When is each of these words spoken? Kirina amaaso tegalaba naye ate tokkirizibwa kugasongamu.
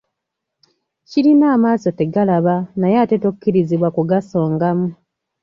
Kirina 1.09 1.45
amaaso 1.55 1.89
tegalaba 1.99 2.55
naye 2.79 2.95
ate 3.03 3.15
tokkirizibwa 3.23 3.89
kugasongamu. 3.95 4.87